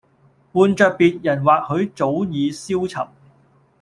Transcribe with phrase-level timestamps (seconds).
[0.51, 3.07] 換著別人或許早已消沉